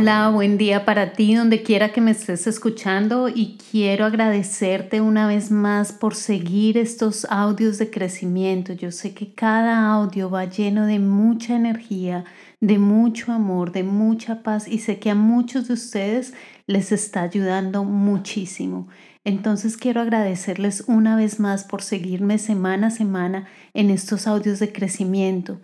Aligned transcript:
Hola, 0.00 0.30
buen 0.30 0.56
día 0.56 0.86
para 0.86 1.12
ti 1.12 1.34
donde 1.34 1.62
quiera 1.62 1.92
que 1.92 2.00
me 2.00 2.12
estés 2.12 2.46
escuchando 2.46 3.28
y 3.28 3.58
quiero 3.70 4.06
agradecerte 4.06 5.02
una 5.02 5.26
vez 5.26 5.50
más 5.50 5.92
por 5.92 6.14
seguir 6.14 6.78
estos 6.78 7.26
audios 7.28 7.76
de 7.76 7.90
crecimiento. 7.90 8.72
Yo 8.72 8.92
sé 8.92 9.12
que 9.12 9.34
cada 9.34 9.92
audio 9.92 10.30
va 10.30 10.46
lleno 10.46 10.86
de 10.86 10.98
mucha 10.98 11.54
energía, 11.54 12.24
de 12.60 12.78
mucho 12.78 13.30
amor, 13.30 13.72
de 13.72 13.82
mucha 13.82 14.42
paz 14.42 14.66
y 14.66 14.78
sé 14.78 14.98
que 14.98 15.10
a 15.10 15.14
muchos 15.14 15.68
de 15.68 15.74
ustedes 15.74 16.32
les 16.66 16.92
está 16.92 17.20
ayudando 17.20 17.84
muchísimo. 17.84 18.88
Entonces 19.24 19.76
quiero 19.76 20.00
agradecerles 20.00 20.84
una 20.86 21.14
vez 21.14 21.38
más 21.40 21.64
por 21.64 21.82
seguirme 21.82 22.38
semana 22.38 22.86
a 22.86 22.90
semana 22.90 23.48
en 23.74 23.90
estos 23.90 24.26
audios 24.26 24.60
de 24.60 24.72
crecimiento. 24.72 25.60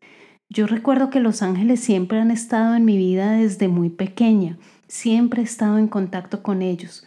Yo 0.55 0.69
recuerdo 0.69 1.10
que 1.10 1.19
los 1.19 1.42
ángeles 1.42 1.80
siempre 1.80 2.20
han 2.20 2.30
estado 2.30 2.77
en 2.77 2.84
mi 2.84 2.97
vida 2.97 3.33
desde 3.33 3.66
muy 3.66 3.91
pequeña, 3.91 4.56
siempre 4.86 5.41
he 5.42 5.44
estado 5.44 5.78
en 5.78 5.88
contacto 5.88 6.44
con 6.44 6.62
ellos. 6.62 7.05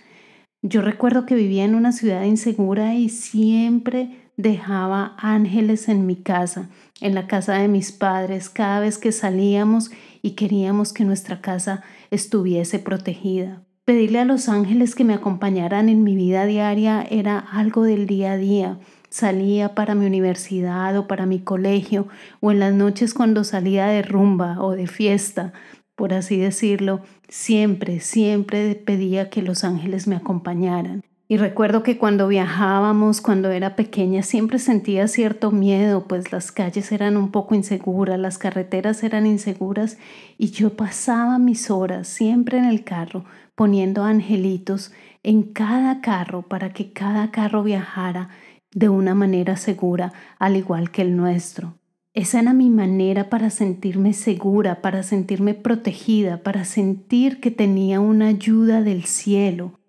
Yo 0.61 0.81
recuerdo 0.81 1.25
que 1.25 1.35
vivía 1.35 1.63
en 1.63 1.73
una 1.73 1.93
ciudad 1.93 2.23
insegura 2.23 2.95
y 2.95 3.07
siempre 3.07 4.29
dejaba 4.35 5.15
ángeles 5.17 5.87
en 5.87 6.05
mi 6.05 6.17
casa, 6.17 6.67
en 6.99 7.15
la 7.15 7.27
casa 7.27 7.53
de 7.53 7.69
mis 7.69 7.93
padres, 7.93 8.49
cada 8.49 8.81
vez 8.81 8.97
que 8.97 9.13
salíamos 9.13 9.91
y 10.21 10.31
queríamos 10.31 10.91
que 10.91 11.05
nuestra 11.05 11.39
casa 11.39 11.83
estuviese 12.11 12.79
protegida. 12.79 13.63
Pedirle 13.87 14.19
a 14.19 14.25
los 14.25 14.49
ángeles 14.49 14.95
que 14.95 15.05
me 15.05 15.13
acompañaran 15.13 15.87
en 15.87 16.03
mi 16.03 16.13
vida 16.13 16.45
diaria 16.45 17.07
era 17.09 17.39
algo 17.39 17.83
del 17.83 18.05
día 18.05 18.33
a 18.33 18.37
día 18.37 18.77
salía 19.09 19.75
para 19.75 19.95
mi 19.95 20.05
universidad 20.05 20.97
o 20.97 21.07
para 21.07 21.25
mi 21.25 21.39
colegio 21.39 22.09
o 22.41 22.51
en 22.51 22.59
las 22.59 22.73
noches 22.73 23.13
cuando 23.13 23.45
salía 23.45 23.87
de 23.87 24.01
rumba 24.01 24.61
o 24.61 24.71
de 24.71 24.87
fiesta, 24.87 25.53
por 25.95 26.13
así 26.13 26.35
decirlo, 26.35 26.99
siempre, 27.29 28.01
siempre 28.01 28.75
pedía 28.75 29.29
que 29.29 29.41
los 29.41 29.63
ángeles 29.63 30.05
me 30.05 30.17
acompañaran. 30.17 31.01
Y 31.29 31.37
recuerdo 31.37 31.81
que 31.81 31.97
cuando 31.97 32.27
viajábamos, 32.27 33.21
cuando 33.21 33.51
era 33.51 33.77
pequeña, 33.77 34.21
siempre 34.21 34.59
sentía 34.59 35.07
cierto 35.07 35.51
miedo, 35.51 36.07
pues 36.09 36.33
las 36.33 36.51
calles 36.51 36.91
eran 36.91 37.15
un 37.15 37.31
poco 37.31 37.55
inseguras, 37.55 38.19
las 38.19 38.37
carreteras 38.37 39.01
eran 39.03 39.25
inseguras 39.25 39.97
y 40.37 40.51
yo 40.51 40.75
pasaba 40.75 41.39
mis 41.39 41.71
horas 41.71 42.09
siempre 42.09 42.57
en 42.57 42.65
el 42.65 42.83
carro 42.83 43.23
poniendo 43.57 44.03
angelitos 44.03 44.91
en 45.23 45.41
cada 45.41 45.99
carro 45.99 46.43
para 46.43 46.73
que 46.73 46.93
cada 46.93 47.31
carro 47.31 47.63
viajara 47.63 48.29
de 48.71 48.87
una 48.87 49.15
manera 49.15 49.57
segura, 49.57 50.13
al 50.37 50.55
igual 50.55 50.91
que 50.91 51.01
el 51.01 51.17
nuestro. 51.17 51.73
Esa 52.13 52.39
era 52.39 52.53
mi 52.53 52.69
manera 52.69 53.31
para 53.31 53.49
sentirme 53.49 54.13
segura, 54.13 54.83
para 54.83 55.01
sentirme 55.01 55.55
protegida, 55.55 56.43
para 56.43 56.65
sentir 56.65 57.39
que 57.39 57.49
tenía 57.49 57.99
una 57.99 58.27
ayuda 58.27 58.83
del 58.83 59.05
cielo. 59.05 59.79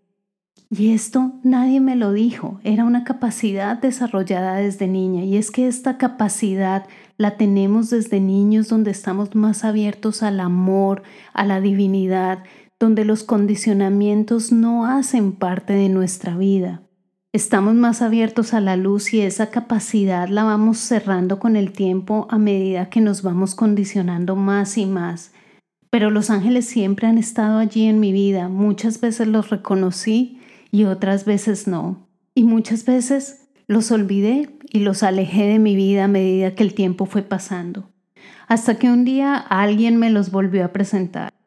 Y 0.70 0.92
esto 0.92 1.32
nadie 1.42 1.80
me 1.80 1.94
lo 1.94 2.12
dijo, 2.12 2.60
era 2.64 2.84
una 2.84 3.04
capacidad 3.04 3.76
desarrollada 3.76 4.56
desde 4.56 4.88
niña. 4.88 5.24
Y 5.24 5.36
es 5.36 5.50
que 5.50 5.68
esta 5.68 5.98
capacidad 5.98 6.86
la 7.18 7.36
tenemos 7.36 7.90
desde 7.90 8.18
niños 8.18 8.68
donde 8.68 8.92
estamos 8.92 9.34
más 9.34 9.62
abiertos 9.62 10.22
al 10.22 10.40
amor, 10.40 11.02
a 11.34 11.44
la 11.44 11.60
divinidad, 11.60 12.44
donde 12.80 13.04
los 13.04 13.24
condicionamientos 13.24 14.52
no 14.52 14.86
hacen 14.86 15.32
parte 15.32 15.72
de 15.72 15.88
nuestra 15.88 16.36
vida. 16.36 16.82
Estamos 17.32 17.74
más 17.74 18.00
abiertos 18.00 18.54
a 18.54 18.60
la 18.60 18.76
luz 18.76 19.12
y 19.12 19.20
esa 19.20 19.50
capacidad 19.50 20.28
la 20.28 20.44
vamos 20.44 20.78
cerrando 20.78 21.38
con 21.38 21.56
el 21.56 21.72
tiempo 21.72 22.26
a 22.30 22.38
medida 22.38 22.88
que 22.88 23.00
nos 23.00 23.22
vamos 23.22 23.54
condicionando 23.54 24.34
más 24.34 24.78
y 24.78 24.86
más. 24.86 25.32
Pero 25.90 26.10
los 26.10 26.30
ángeles 26.30 26.66
siempre 26.66 27.06
han 27.06 27.18
estado 27.18 27.58
allí 27.58 27.86
en 27.86 28.00
mi 28.00 28.12
vida. 28.12 28.48
Muchas 28.48 29.00
veces 29.00 29.26
los 29.28 29.50
reconocí 29.50 30.40
y 30.70 30.84
otras 30.84 31.24
veces 31.24 31.66
no. 31.66 32.08
Y 32.34 32.44
muchas 32.44 32.84
veces 32.84 33.48
los 33.66 33.90
olvidé 33.90 34.50
y 34.70 34.80
los 34.80 35.02
alejé 35.02 35.46
de 35.46 35.58
mi 35.58 35.76
vida 35.76 36.04
a 36.04 36.08
medida 36.08 36.54
que 36.54 36.62
el 36.62 36.74
tiempo 36.74 37.04
fue 37.04 37.22
pasando. 37.22 37.90
Hasta 38.46 38.78
que 38.78 38.90
un 38.90 39.04
día 39.04 39.36
alguien 39.36 39.98
me 39.98 40.10
los 40.10 40.30
volvió 40.30 40.64
a 40.64 40.72
presentar. 40.72 41.37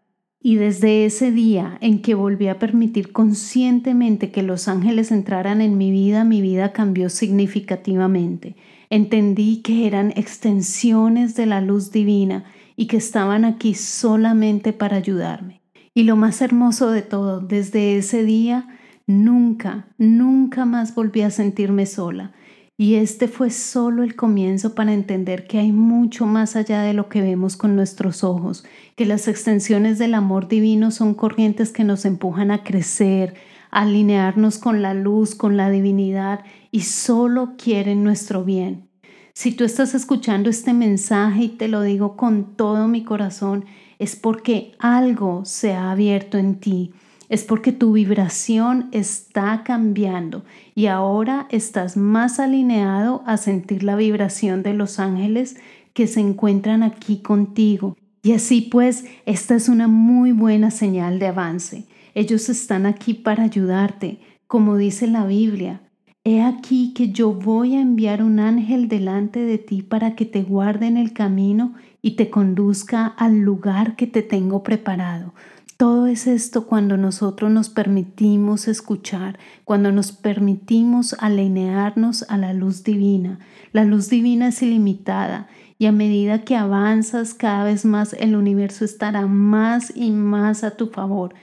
Y 0.44 0.56
desde 0.56 1.06
ese 1.06 1.32
día 1.32 1.78
en 1.82 2.02
que 2.02 2.16
volví 2.16 2.48
a 2.48 2.58
permitir 2.58 3.12
conscientemente 3.12 4.32
que 4.32 4.42
los 4.42 4.68
ángeles 4.68 5.12
entraran 5.12 5.62
en 5.62 5.78
mi 5.78 5.92
vida, 5.92 6.24
mi 6.24 6.42
vida 6.42 6.74
cambió 6.74 7.10
significativamente. 7.10 8.56
Entendí 8.90 9.62
que 9.62 9.86
eran 9.86 10.12
extensiones 10.16 11.36
de 11.36 11.46
la 11.46 11.62
luz 11.62 11.92
divina 11.92 12.46
y 12.76 12.88
que 12.88 12.98
estaban 12.98 13.46
aquí 13.46 13.76
solamente 13.76 14.74
para 14.74 14.98
ayudarme. 14.98 15.62
Y 15.94 16.04
lo 16.04 16.16
más 16.16 16.42
hermoso 16.42 16.90
de 16.90 17.04
todo, 17.04 17.40
desde 17.40 17.98
ese 17.98 18.24
día, 18.24 18.68
nunca, 19.06 19.90
nunca 20.00 20.66
más 20.66 20.96
volví 20.96 21.22
a 21.22 21.30
sentirme 21.30 21.86
sola 21.86 22.34
y 22.82 22.96
este 22.96 23.28
fue 23.28 23.52
solo 23.52 24.02
el 24.02 24.16
comienzo 24.16 24.74
para 24.74 24.92
entender 24.92 25.46
que 25.46 25.60
hay 25.60 25.72
mucho 25.72 26.26
más 26.26 26.56
allá 26.56 26.82
de 26.82 26.96
lo 26.96 27.10
que 27.10 27.22
vemos 27.22 27.56
con 27.56 27.76
nuestros 27.76 28.24
ojos, 28.24 28.66
que 28.96 29.06
las 29.06 29.28
extensiones 29.28 30.00
del 30.00 30.16
amor 30.16 30.48
divino 30.48 30.90
son 30.90 31.14
corrientes 31.14 31.72
que 31.72 31.84
nos 31.84 32.06
empujan 32.06 32.50
a 32.50 32.64
crecer, 32.64 33.36
a 33.70 33.82
alinearnos 33.82 34.58
con 34.58 34.82
la 34.82 34.96
luz, 34.96 35.36
con 35.36 35.58
la 35.58 35.70
divinidad 35.70 36.44
y 36.72 36.80
solo 36.82 37.54
quieren 37.56 38.04
nuestro 38.04 38.44
bien. 38.44 38.90
Si 39.34 39.52
tú 39.52 39.64
estás 39.64 39.94
escuchando 39.94 40.50
este 40.50 40.74
mensaje 40.74 41.44
y 41.44 41.50
te 41.50 41.68
lo 41.68 41.84
digo 41.84 42.18
con 42.18 42.56
todo 42.56 42.88
mi 42.88 43.04
corazón, 43.04 43.66
es 44.00 44.16
porque 44.16 44.72
algo 44.80 45.46
se 45.46 45.74
ha 45.74 45.92
abierto 45.92 46.40
en 46.40 46.60
ti 46.60 46.94
es 47.32 47.46
porque 47.46 47.72
tu 47.72 47.94
vibración 47.94 48.90
está 48.92 49.64
cambiando 49.64 50.44
y 50.76 50.88
ahora 50.88 51.48
estás 51.50 51.96
más 51.96 52.42
alineado 52.42 53.24
a 53.26 53.38
sentir 53.38 53.84
la 53.84 53.96
vibración 53.96 54.64
de 54.64 54.74
los 54.74 55.00
ángeles 55.00 55.56
que 55.94 56.08
se 56.08 56.20
encuentran 56.20 56.84
aquí 56.84 57.22
contigo. 57.22 57.96
Y 58.22 58.34
así 58.34 58.68
pues, 58.70 59.06
esta 59.26 59.56
es 59.56 59.70
una 59.70 59.88
muy 59.88 60.34
buena 60.34 60.72
señal 60.72 61.20
de 61.20 61.28
avance. 61.28 61.86
Ellos 62.16 62.50
están 62.50 62.86
aquí 62.86 63.14
para 63.14 63.44
ayudarte, 63.44 64.20
como 64.46 64.76
dice 64.76 65.08
la 65.08 65.26
Biblia. 65.26 65.80
He 66.26 66.42
aquí 66.42 66.94
que 66.94 67.14
yo 67.14 67.32
voy 67.32 67.78
a 67.78 67.82
enviar 67.82 68.22
un 68.24 68.42
ángel 68.42 68.90
delante 68.90 69.40
de 69.40 69.58
ti 69.58 69.84
para 69.84 70.16
que 70.16 70.26
te 70.26 70.44
guarde 70.44 70.88
en 70.88 70.98
el 70.98 71.14
camino 71.14 71.76
y 72.02 72.18
te 72.18 72.30
conduzca 72.30 73.08
al 73.08 73.40
lugar 73.40 73.96
que 73.96 74.06
te 74.06 74.22
tengo 74.22 74.64
preparado. 74.64 75.34
Todo 75.82 76.06
es 76.06 76.28
esto 76.28 76.68
cuando 76.68 76.96
nosotros 76.96 77.50
nos 77.50 77.70
permitimos 77.70 78.68
escuchar, 78.68 79.40
cuando 79.66 79.92
nos 79.92 80.12
permitimos 80.12 81.16
alinearnos 81.18 82.24
a 82.30 82.38
la 82.38 82.54
luz 82.54 82.84
divina. 82.84 83.40
La 83.72 83.84
luz 83.84 84.08
divina 84.08 84.50
es 84.50 84.62
ilimitada 84.62 85.48
y 85.80 85.88
a 85.88 85.92
medida 85.92 86.44
que 86.44 86.56
avanzas 86.56 87.34
cada 87.34 87.64
vez 87.64 87.84
más 87.84 88.14
el 88.14 88.36
universo 88.36 88.86
estará 88.86 89.26
más 89.26 89.92
y 89.96 90.12
más 90.12 90.64
a 90.64 90.78
tu 90.78 90.86
favor. 90.86 91.34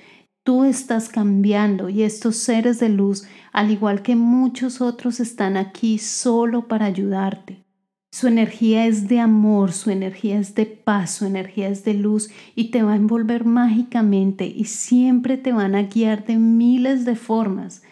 Tú 0.44 0.62
estás 0.62 1.08
cambiando 1.08 1.88
y 1.88 2.04
estos 2.04 2.36
seres 2.36 2.78
de 2.78 2.90
luz, 2.90 3.26
al 3.52 3.72
igual 3.72 4.02
que 4.02 4.14
muchos 4.14 4.80
otros, 4.80 5.18
están 5.18 5.56
aquí 5.56 5.98
solo 5.98 6.68
para 6.68 6.86
ayudarte. 6.86 7.67
Su 8.10 8.26
energía 8.26 8.86
es 8.86 9.06
de 9.06 9.20
amor, 9.20 9.72
su 9.72 9.90
energía 9.90 10.38
es 10.38 10.54
de 10.54 10.64
paz, 10.64 11.10
su 11.10 11.26
energía 11.26 11.68
es 11.68 11.84
de 11.84 11.92
luz 11.92 12.30
y 12.54 12.70
te 12.70 12.82
va 12.82 12.94
a 12.94 12.96
envolver 12.96 13.44
mágicamente 13.44 14.46
y 14.46 14.64
siempre 14.64 15.36
te 15.36 15.52
van 15.52 15.74
a 15.74 15.82
guiar 15.82 16.24
de 16.24 16.38
miles 16.38 17.04
de 17.04 17.16
formas. 17.16 17.82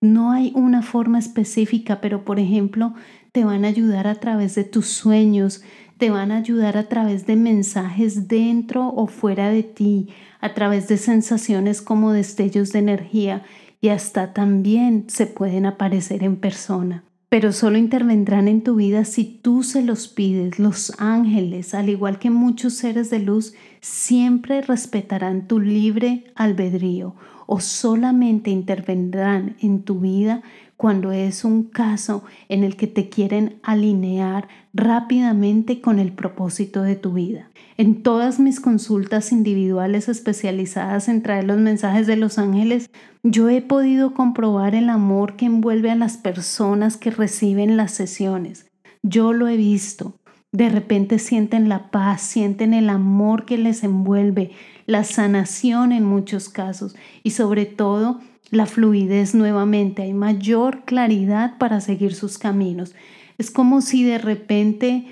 No 0.00 0.32
hay 0.32 0.50
una 0.54 0.80
forma 0.80 1.18
específica, 1.18 2.00
pero 2.00 2.24
por 2.24 2.40
ejemplo, 2.40 2.94
te 3.32 3.44
van 3.44 3.66
a 3.66 3.68
ayudar 3.68 4.06
a 4.06 4.14
través 4.14 4.54
de 4.54 4.64
tus 4.64 4.86
sueños, 4.88 5.62
te 5.98 6.08
van 6.08 6.32
a 6.32 6.38
ayudar 6.38 6.78
a 6.78 6.88
través 6.88 7.26
de 7.26 7.36
mensajes 7.36 8.28
dentro 8.28 8.88
o 8.88 9.06
fuera 9.06 9.50
de 9.50 9.62
ti, 9.62 10.08
a 10.40 10.54
través 10.54 10.88
de 10.88 10.96
sensaciones 10.96 11.82
como 11.82 12.12
destellos 12.12 12.72
de 12.72 12.78
energía 12.78 13.44
y 13.82 13.90
hasta 13.90 14.32
también 14.32 15.04
se 15.08 15.26
pueden 15.26 15.66
aparecer 15.66 16.22
en 16.22 16.36
persona 16.36 17.04
pero 17.28 17.52
solo 17.52 17.76
intervendrán 17.76 18.46
en 18.46 18.62
tu 18.62 18.76
vida 18.76 19.04
si 19.04 19.24
tú 19.24 19.62
se 19.62 19.82
los 19.82 20.08
pides. 20.08 20.58
Los 20.58 20.92
ángeles, 20.98 21.74
al 21.74 21.88
igual 21.88 22.18
que 22.18 22.30
muchos 22.30 22.74
seres 22.74 23.10
de 23.10 23.18
luz, 23.18 23.54
siempre 23.80 24.62
respetarán 24.62 25.48
tu 25.48 25.58
libre 25.58 26.24
albedrío 26.36 27.14
o 27.46 27.60
solamente 27.60 28.50
intervendrán 28.50 29.56
en 29.60 29.82
tu 29.82 30.00
vida 30.00 30.42
cuando 30.76 31.12
es 31.12 31.44
un 31.44 31.64
caso 31.64 32.24
en 32.48 32.62
el 32.62 32.76
que 32.76 32.86
te 32.86 33.08
quieren 33.08 33.58
alinear 33.62 34.48
rápidamente 34.74 35.80
con 35.80 35.98
el 35.98 36.12
propósito 36.12 36.82
de 36.82 36.96
tu 36.96 37.12
vida. 37.14 37.50
En 37.78 38.02
todas 38.02 38.38
mis 38.38 38.60
consultas 38.60 39.32
individuales 39.32 40.08
especializadas 40.08 41.08
en 41.08 41.22
traer 41.22 41.44
los 41.44 41.58
mensajes 41.58 42.06
de 42.06 42.16
los 42.16 42.38
ángeles, 42.38 42.90
yo 43.22 43.48
he 43.48 43.62
podido 43.62 44.14
comprobar 44.14 44.74
el 44.74 44.90
amor 44.90 45.36
que 45.36 45.46
envuelve 45.46 45.90
a 45.90 45.96
las 45.96 46.16
personas 46.16 46.96
que 46.96 47.10
reciben 47.10 47.76
las 47.76 47.92
sesiones. 47.92 48.66
Yo 49.02 49.32
lo 49.32 49.48
he 49.48 49.56
visto. 49.56 50.18
De 50.52 50.68
repente 50.68 51.18
sienten 51.18 51.68
la 51.68 51.90
paz, 51.90 52.22
sienten 52.22 52.72
el 52.72 52.88
amor 52.88 53.44
que 53.44 53.58
les 53.58 53.82
envuelve, 53.82 54.52
la 54.86 55.04
sanación 55.04 55.92
en 55.92 56.04
muchos 56.04 56.48
casos 56.48 56.96
y 57.22 57.32
sobre 57.32 57.66
todo 57.66 58.20
la 58.50 58.66
fluidez 58.66 59.34
nuevamente, 59.34 60.02
hay 60.02 60.14
mayor 60.14 60.84
claridad 60.84 61.58
para 61.58 61.80
seguir 61.80 62.14
sus 62.14 62.38
caminos. 62.38 62.94
Es 63.38 63.50
como 63.50 63.80
si 63.80 64.04
de 64.04 64.18
repente 64.18 65.06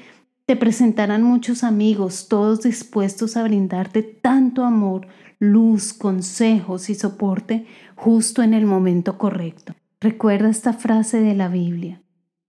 te 0.47 0.57
presentaran 0.57 1.23
muchos 1.23 1.65
amigos, 1.65 2.29
todos 2.29 2.63
dispuestos 2.63 3.37
a 3.37 3.43
brindarte 3.43 4.03
tanto 4.03 4.65
amor, 4.65 5.09
luz, 5.39 5.93
consejos 5.93 6.91
y 6.91 6.95
soporte 6.95 7.67
justo 7.95 8.43
en 8.43 8.55
el 8.55 8.67
momento 8.67 9.19
correcto. 9.19 9.75
Recuerda 10.01 10.51
esta 10.51 10.73
frase 10.73 11.21
de 11.21 11.35
la 11.35 11.49
Biblia. 11.49 12.04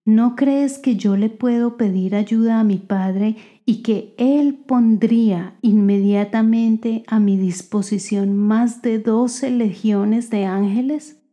¿No 0.08 0.36
crees 0.36 0.78
que 0.78 0.98
yo 0.98 1.18
le 1.18 1.30
puedo 1.30 1.78
pedir 1.78 2.14
ayuda 2.14 2.60
a 2.60 2.64
mi 2.64 2.78
Padre 2.78 3.38
y 3.66 3.82
que 3.82 4.14
Él 4.20 4.54
pondría 4.54 5.56
inmediatamente 5.64 7.04
a 7.08 7.20
mi 7.20 7.38
disposición 7.38 8.38
más 8.38 8.84
de 8.84 9.00
doce 9.00 9.50
legiones 9.50 10.30
de 10.30 10.46
ángeles? 10.46 11.24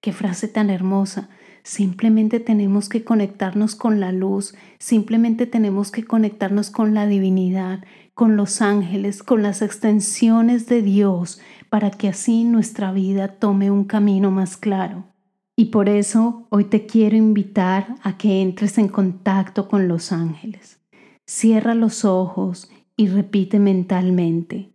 Qué 0.00 0.12
frase 0.12 0.48
tan 0.48 0.70
hermosa. 0.70 1.28
Simplemente 1.62 2.40
tenemos 2.40 2.88
que 2.88 3.04
conectarnos 3.04 3.76
con 3.76 4.00
la 4.00 4.10
luz, 4.10 4.56
simplemente 4.80 5.46
tenemos 5.46 5.92
que 5.92 6.02
conectarnos 6.02 6.70
con 6.70 6.94
la 6.94 7.06
divinidad, 7.06 7.84
con 8.12 8.36
los 8.36 8.60
ángeles, 8.60 9.22
con 9.22 9.44
las 9.44 9.62
extensiones 9.62 10.66
de 10.66 10.82
Dios, 10.82 11.40
para 11.70 11.92
que 11.92 12.08
así 12.08 12.42
nuestra 12.42 12.90
vida 12.90 13.28
tome 13.28 13.70
un 13.70 13.84
camino 13.84 14.32
más 14.32 14.56
claro. 14.56 15.15
Y 15.58 15.66
por 15.66 15.88
eso 15.88 16.46
hoy 16.50 16.64
te 16.64 16.84
quiero 16.84 17.16
invitar 17.16 17.94
a 18.02 18.18
que 18.18 18.42
entres 18.42 18.76
en 18.76 18.88
contacto 18.88 19.68
con 19.68 19.88
los 19.88 20.12
ángeles. 20.12 20.80
Cierra 21.24 21.74
los 21.74 22.04
ojos 22.04 22.70
y 22.94 23.08
repite 23.08 23.58
mentalmente. 23.58 24.70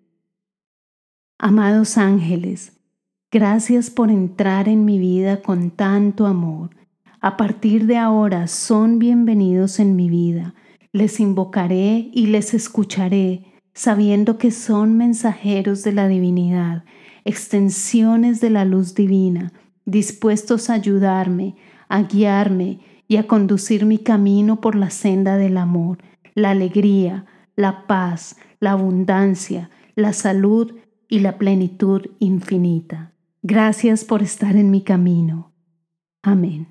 Amados 1.38 2.00
ángeles, 2.00 2.80
gracias 3.32 3.92
por 3.92 4.10
entrar 4.10 4.68
en 4.68 4.84
mi 4.84 4.98
vida 4.98 5.44
con 5.44 5.70
tanto 5.70 6.26
amor. 6.26 6.72
A 7.20 7.38
partir 7.38 7.86
de 7.86 7.98
ahora 7.98 8.48
son 8.48 8.98
bienvenidos 8.98 9.80
en 9.80 9.96
mi 9.96 10.10
vida. 10.10 10.56
Les 10.94 11.20
invocaré 11.20 12.10
y 12.12 12.26
les 12.28 12.56
escucharé, 12.56 13.46
sabiendo 13.76 14.40
que 14.40 14.50
son 14.50 14.98
mensajeros 14.98 15.84
de 15.84 15.94
la 15.94 16.08
divinidad, 16.08 16.86
extensiones 17.24 18.42
de 18.42 18.50
la 18.50 18.66
luz 18.66 18.96
divina 18.96 19.54
dispuestos 19.86 20.70
a 20.70 20.74
ayudarme, 20.74 21.56
a 21.90 22.04
guiarme 22.04 22.80
y 23.08 23.18
a 23.18 23.28
conducir 23.28 23.86
mi 23.86 23.98
camino 23.98 24.62
por 24.62 24.76
la 24.76 24.90
senda 24.90 25.38
del 25.38 25.58
amor, 25.58 25.98
la 26.34 26.52
alegría, 26.52 27.26
la 27.56 27.88
paz, 27.88 28.38
la 28.60 28.72
abundancia, 28.72 29.70
la 29.96 30.14
salud 30.14 30.76
y 31.10 31.20
la 31.20 31.38
plenitud 31.38 32.06
infinita. 32.20 33.14
Gracias 33.42 34.06
por 34.06 34.22
estar 34.22 34.56
en 34.56 34.72
mi 34.72 34.82
camino. 34.82 35.52
Amén. 36.22 36.68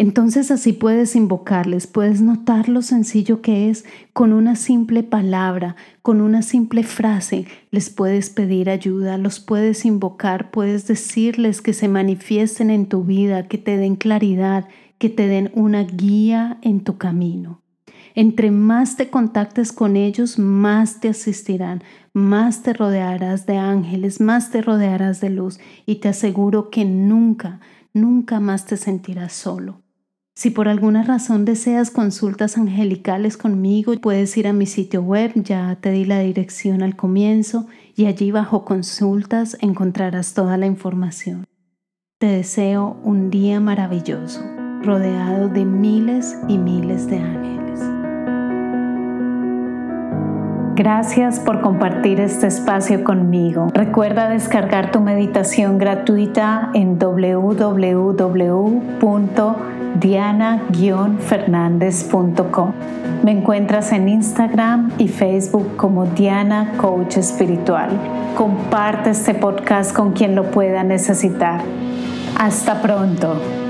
Entonces 0.00 0.50
así 0.50 0.72
puedes 0.72 1.14
invocarles, 1.14 1.86
puedes 1.86 2.22
notar 2.22 2.70
lo 2.70 2.80
sencillo 2.80 3.42
que 3.42 3.68
es, 3.68 3.84
con 4.14 4.32
una 4.32 4.56
simple 4.56 5.02
palabra, 5.02 5.76
con 6.00 6.22
una 6.22 6.40
simple 6.40 6.84
frase, 6.84 7.44
les 7.70 7.90
puedes 7.90 8.30
pedir 8.30 8.70
ayuda, 8.70 9.18
los 9.18 9.40
puedes 9.40 9.84
invocar, 9.84 10.50
puedes 10.52 10.86
decirles 10.86 11.60
que 11.60 11.74
se 11.74 11.86
manifiesten 11.88 12.70
en 12.70 12.86
tu 12.86 13.04
vida, 13.04 13.46
que 13.46 13.58
te 13.58 13.76
den 13.76 13.94
claridad, 13.94 14.68
que 14.96 15.10
te 15.10 15.26
den 15.26 15.50
una 15.52 15.82
guía 15.82 16.56
en 16.62 16.80
tu 16.80 16.96
camino. 16.96 17.60
Entre 18.14 18.50
más 18.50 18.96
te 18.96 19.10
contactes 19.10 19.70
con 19.70 19.96
ellos, 19.96 20.38
más 20.38 21.00
te 21.00 21.10
asistirán, 21.10 21.82
más 22.14 22.62
te 22.62 22.72
rodearás 22.72 23.44
de 23.44 23.58
ángeles, 23.58 24.18
más 24.18 24.50
te 24.50 24.62
rodearás 24.62 25.20
de 25.20 25.28
luz 25.28 25.60
y 25.84 25.96
te 25.96 26.08
aseguro 26.08 26.70
que 26.70 26.86
nunca, 26.86 27.60
nunca 27.92 28.40
más 28.40 28.64
te 28.64 28.78
sentirás 28.78 29.34
solo. 29.34 29.82
Si 30.40 30.48
por 30.48 30.68
alguna 30.68 31.02
razón 31.02 31.44
deseas 31.44 31.90
consultas 31.90 32.56
angelicales 32.56 33.36
conmigo, 33.36 33.92
puedes 34.00 34.34
ir 34.38 34.48
a 34.48 34.54
mi 34.54 34.64
sitio 34.64 35.02
web, 35.02 35.32
ya 35.34 35.76
te 35.82 35.90
di 35.90 36.06
la 36.06 36.20
dirección 36.20 36.82
al 36.82 36.96
comienzo 36.96 37.66
y 37.94 38.06
allí 38.06 38.30
bajo 38.30 38.64
consultas 38.64 39.58
encontrarás 39.60 40.32
toda 40.32 40.56
la 40.56 40.64
información. 40.64 41.44
Te 42.18 42.28
deseo 42.28 42.96
un 43.04 43.28
día 43.28 43.60
maravilloso, 43.60 44.42
rodeado 44.82 45.50
de 45.50 45.66
miles 45.66 46.34
y 46.48 46.56
miles 46.56 47.06
de 47.06 47.18
ángeles. 47.18 47.80
Gracias 50.74 51.38
por 51.38 51.60
compartir 51.60 52.18
este 52.18 52.46
espacio 52.46 53.04
conmigo. 53.04 53.68
Recuerda 53.74 54.30
descargar 54.30 54.90
tu 54.90 55.00
meditación 55.00 55.76
gratuita 55.76 56.70
en 56.72 56.98
www 56.98 57.60
diana-fernandez.com. 59.98 62.72
Me 63.22 63.32
encuentras 63.32 63.92
en 63.92 64.08
Instagram 64.08 64.92
y 64.98 65.08
Facebook 65.08 65.76
como 65.76 66.06
Diana 66.06 66.74
Coach 66.78 67.16
Espiritual. 67.16 67.90
Comparte 68.36 69.10
este 69.10 69.34
podcast 69.34 69.94
con 69.94 70.12
quien 70.12 70.34
lo 70.34 70.50
pueda 70.50 70.82
necesitar. 70.84 71.60
Hasta 72.38 72.80
pronto. 72.80 73.69